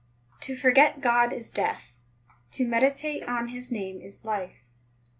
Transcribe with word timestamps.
15 0.39 0.39
To 0.47 0.59
forget 0.59 0.99
God 0.99 1.31
is 1.31 1.51
death; 1.51 1.93
To 2.53 2.65
meditate 2.65 3.21
on 3.29 3.49
His 3.49 3.71
name 3.71 4.01
is 4.01 4.25
life. 4.25 4.63